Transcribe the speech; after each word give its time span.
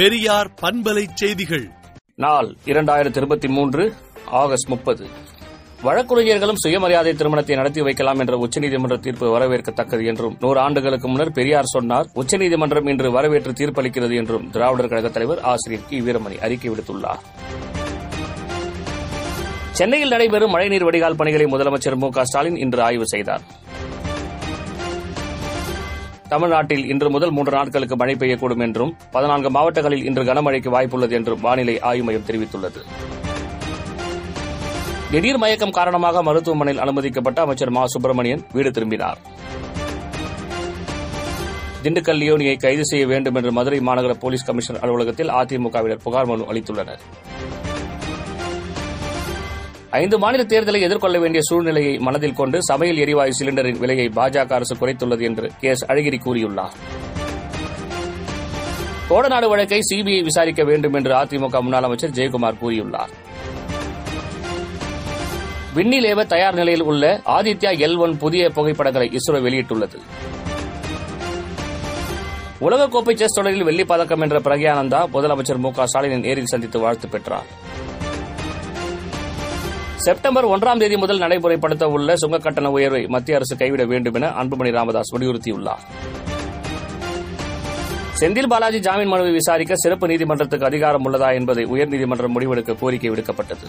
பெரியார் 0.00 0.52
பண்பலை 0.62 1.06
செய்திகள். 1.14 1.70
நாள் 2.14 2.56
இரண்டாயிரத்தி 2.64 3.16
இருபத்தி 3.16 3.48
மூன்று 3.48 3.92
ஆகஸ்ட் 4.26 4.68
முப்பது. 4.68 5.06
வழக்குரைஞர்களும் 5.82 6.54
சுயமரியாதை 6.54 7.14
திருமணத்தை 7.14 7.56
நடத்தி 7.56 7.80
வைக்கலாம் 7.80 8.18
என்ற 8.18 8.36
உச்சநீதிமன்ற 8.36 9.00
தீர்ப்பு 9.00 9.38
வரவேற்கத்தக்கது 9.38 10.06
என்றும் 10.06 10.36
நூறு 10.40 10.60
ஆண்டுகளுக்கு 10.60 11.08
முன்னர் 11.08 11.32
பெரியார் 11.32 11.64
சொன்னார் 11.64 12.06
உச்சநீதிமன்றம் 12.12 12.86
இன்று 12.86 13.12
வரவேற்று 13.12 13.52
தீர்ப்பளிக்கிறது 13.52 14.16
என்றும் 14.16 14.50
திராவிடர் 14.50 14.88
கழகத் 14.88 15.12
தலைவர் 15.12 15.40
ஆசிரியர் 15.40 15.86
கி. 15.88 16.00
வீரமணி 16.00 16.38
அறிக்கை 16.38 16.70
விடுத்துள்ளார். 16.70 17.18
சென்னையில் 19.70 20.08
நடைபெறும் 20.08 20.50
மழைநீர் 20.50 20.84
வடிகால் 20.84 21.16
பணிகளை 21.16 21.46
முதலமைச்சர் 21.46 21.96
மு 21.96 22.10
க 22.10 22.24
ஸ்டாலின் 22.24 22.56
இன்று 22.56 22.82
ஆய்வு 22.82 23.06
செய்தார். 23.06 23.40
தமிழ்நாட்டில் 26.30 26.88
இன்று 26.88 27.10
முதல் 27.10 27.30
மூன்று 27.30 27.52
நாட்களுக்கு 27.52 27.96
மழை 27.96 28.14
பெய்யக்கூடும் 28.14 28.60
என்றும் 28.60 28.96
பதினான்கு 29.10 29.50
மாவட்டங்களில் 29.50 30.04
இன்று 30.04 30.22
கனமழைக்கு 30.22 30.70
வாய்ப்புள்ளது 30.74 31.10
என்றும் 31.10 31.40
வானிலை 31.40 31.80
ஆய்வு 31.80 32.04
மையம் 32.04 32.26
தெரிவித்துள்ளது. 32.26 32.80
திடீர் 35.10 35.38
மயக்கம் 35.38 35.70
காரணமாக 35.70 36.22
மருத்துவமனையில் 36.22 36.82
அனுமதிக்கப்பட்ட 36.82 37.40
அமைச்சர் 37.40 37.70
மா. 37.70 37.86
சுப்பிரமணியன் 37.86 38.44
வீடு 38.52 38.70
திரும்பினார். 38.70 39.18
திண்டுக்கல் 41.82 42.20
லியோனியை 42.22 42.56
கைது 42.56 42.86
செய்ய 42.86 43.06
வேண்டும் 43.06 43.34
என்று 43.34 43.52
மதுரை 43.52 43.78
மாநகர 43.78 44.14
போலீஸ் 44.14 44.44
கமிஷனர் 44.44 44.82
அலுவலகத்தில் 44.82 45.28
அதிமுகவினர் 45.28 46.02
புகார் 46.02 46.26
மனு 46.26 46.52
அளித்துள்ளனர். 46.52 46.98
ஐந்து 49.90 50.18
மாநில 50.18 50.42
தேர்தலை 50.42 50.80
எதிர்கொள்ள 50.80 51.18
வேண்டிய 51.18 51.42
சூழ்நிலையை 51.42 51.98
மனதில் 51.98 52.32
கொண்டு 52.32 52.64
சமையல் 52.64 52.96
எரிவாயு 52.96 53.32
சிலிண்டரின் 53.40 53.78
விலையை 53.78 54.10
பாஜக 54.16 54.52
அரசு 54.52 54.74
குறைத்துள்ளது 54.74 55.20
என்று 55.20 55.50
கே 55.60 55.68
எஸ் 55.68 55.84
அழகிரி 55.84 56.18
கூறியுள்ளார். 56.24 56.70
கோடநாடு 59.10 59.48
வழக்கை 59.48 59.78
சிபிஐ 59.92 60.22
விசாரிக்க 60.22 60.64
வேண்டும் 60.64 60.92
என்று 60.92 61.14
அதிமுக 61.14 61.60
முன்னாள் 61.60 61.82
அமைச்சர் 61.82 62.10
ஜெயக்குமார் 62.10 62.54
கூறியுள்ளார். 62.62 63.08
விண்ணில் 65.74 66.16
ஏவ 66.16 66.26
தயார் 66.26 66.54
நிலையில் 66.54 66.82
உள்ள 66.82 67.20
ஆதித்யா 67.26 67.76
எல் 67.78 67.96
ஒன் 67.96 68.16
புதிய 68.16 68.50
புகைப்படங்களை 68.50 69.10
இஸ்ரோ 69.12 69.34
வெளியிட்டுள்ளது. 69.34 70.00
உலகக்கோப்பை 72.60 73.14
செஸ் 73.14 73.34
தொடரில் 73.34 73.64
வெள்ளிப் 73.64 73.88
பதக்கம் 73.88 74.20
என்ற 74.20 74.40
பிரக்யானந்தா 74.40 75.06
முதலமைச்சர் 75.12 75.58
மு 75.58 75.72
க 75.72 75.84
ஸ்டாலினை 75.84 76.20
நேரில் 76.20 76.46
சந்தித்து 76.46 76.78
வாழ்த்து 76.78 77.08
பெற்றார். 77.08 77.78
செப்டம்பர் 80.04 80.46
ஒன்றாம் 80.46 80.78
தேதி 80.78 80.96
முதல் 80.96 81.18
நடைமுறைப்படுத்த 81.18 81.84
உள்ள 81.84 82.16
சுங்க 82.16 82.38
கட்டண 82.38 82.70
உயர்வை 82.70 83.06
மத்திய 83.06 83.36
அரசு 83.36 83.56
கைவிட 83.56 83.84
வேண்டும் 83.84 84.14
என 84.14 84.28
அன்புமணி 84.42 84.70
ராமதாஸ் 84.70 85.14
வலியுறுத்தியுள்ளார். 85.14 85.82
செந்தில் 88.20 88.48
பாலாஜி 88.48 88.80
ஜாமீன் 88.80 89.08
மனுவை 89.08 89.32
விசாரிக்க 89.32 89.74
சிறப்பு 89.74 90.06
நீதிமன்றத்துக்கு 90.06 90.66
அதிகாரம் 90.66 91.04
உள்ளதா 91.04 91.34
என்பதை 91.34 91.64
உயர்நீதிமன்றம் 91.64 92.34
முடிவெடுக்க 92.36 92.78
கோரிக்கை 92.78 93.10
விடுக்கப்பட்டது. 93.10 93.66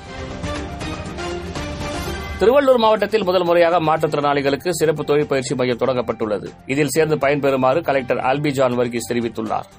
திருவள்ளூர் 2.39 2.77
மாவட்டத்தில் 2.77 3.23
முதல் 3.23 3.43
முறையாக 3.43 3.79
மாற்றுத்திறனாளிகளுக்கு 3.79 4.69
சிறப்பு 4.69 5.03
தொழிற்பயிற்சி 5.03 5.55
மையம் 5.55 5.77
தொடங்கப்பட்டுள்ளது. 5.77 6.49
இதில் 6.65 6.87
சேர்ந்து 6.87 7.15
பயன்பெறுமாறு 7.15 7.81
கலெக்டர் 7.81 8.17
அல்பி 8.17 8.51
ஜான் 8.51 8.75
வர்கீஸ் 8.75 9.11
தெரிவித்துள்ளார். 9.13 9.69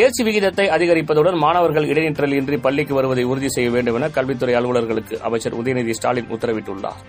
தேர்ச்சி 0.00 0.22
விகிதத்தை 0.26 0.64
அதிகரிப்பதுடன் 0.74 1.36
மாணவர்கள் 1.42 1.86
இடைநிற்றல் 1.92 2.34
இன்றி 2.36 2.56
பள்ளிக்கு 2.56 2.94
வருவதை 2.94 3.24
உறுதி 3.30 3.48
செய்ய 3.48 3.70
வேண்டும் 3.70 3.96
என 3.98 4.08
கல்வித்துறை 4.08 4.54
அலுவலர்களுக்கு 4.58 5.14
அமைச்சர் 5.28 5.56
உதயநிதி 5.60 5.94
ஸ்டாலின் 5.98 6.30
உத்தரவிட்டுள்ளார். 6.34 7.00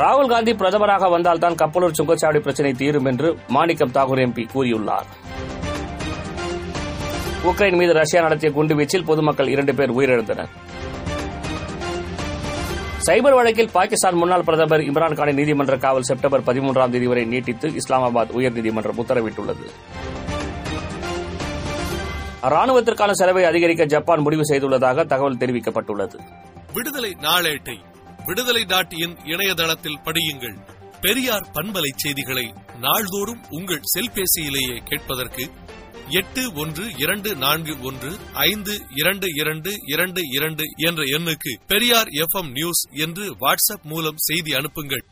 ராகுல் 0.00 0.30
காந்தி 0.32 0.52
பிரதமராக 0.52 1.10
வந்தால்தான் 1.10 1.58
கப்பலூர் 1.62 1.96
சுங்கச்சாவடி 1.98 2.40
பிரச்சினை 2.46 2.72
தீரும் 2.72 3.04
என்று 3.04 3.30
மாணிக்கம் 3.48 3.94
தாகூர் 3.96 4.22
எம்பி 4.24 4.46
கூறியுள்ளார். 4.54 5.08
உக்ரைன் 7.50 7.78
மீது 7.80 7.92
ரஷ்யா 7.92 8.22
நடத்திய 8.22 8.52
குண்டுவீச்சில் 8.58 9.08
பொதுமக்கள் 9.10 9.48
இரண்டு 9.48 9.74
பேர் 9.74 9.96
உயிரிழந்தனர். 9.98 10.52
சைபர் 13.06 13.34
வழக்கில் 13.38 13.72
பாகிஸ்தான் 13.72 14.14
முன்னாள் 14.14 14.44
பிரதமர் 14.48 14.82
இம்ரான்கானின் 14.90 15.38
நீதிமன்ற 15.40 15.76
காவல் 15.76 16.06
செப்டம்பர் 16.10 16.46
பதிமூன்றாம் 16.46 16.92
தேதி 16.94 17.06
வரை 17.06 17.24
நீட்டித்து 17.24 17.68
இஸ்லாமாபாத் 17.80 18.32
உயர்நீதிமன்றம் 18.38 19.00
உத்தரவிட்டுள்ளது. 19.02 19.66
ராணுவத்திற்கான 22.48 23.10
செலவை 23.10 23.44
அதிகரிக்க 23.44 23.84
ஜப்பான் 23.84 24.20
முடிவு 24.20 24.42
செய்துள்ளதாக 24.42 25.04
தகவல் 25.06 25.36
தெரிவிக்கப்பட்டுள்ளது. 25.36 26.18
விடுதலை 26.72 27.10
நாளேட்டை 27.10 27.76
விடுதலை 28.26 28.64
டாட் 28.64 28.92
இன் 28.92 29.16
இணையதளத்தில் 29.24 30.00
படியுங்கள். 30.04 30.56
பெரியார் 31.00 31.50
பண்பலை 31.54 31.90
செய்திகளை 31.94 32.54
நாள்தோறும் 32.80 33.44
உங்கள் 33.50 33.80
செல்பேசியிலேயே 33.98 34.80
கேட்பதற்கு 34.84 35.50
எட்டு 36.08 36.52
ஒன்று 36.54 36.84
இரண்டு 36.98 37.36
நான்கு 37.36 37.82
ஒன்று 37.82 38.10
ஐந்து 38.32 38.78
இரண்டு 38.94 39.26
இரண்டு 39.34 39.70
இரண்டு 39.86 40.20
இரண்டு 40.32 40.62
என்ற 40.76 41.02
எண்ணுக்கு 41.02 41.52
பெரியார் 41.66 42.08
எஃப் 42.08 42.44
நியூஸ் 42.44 42.82
என்று 42.90 43.34
வாட்ஸ்அப் 43.34 43.82
மூலம் 43.82 44.16
செய்தி 44.16 44.54
அனுப்புங்கள். 44.54 45.04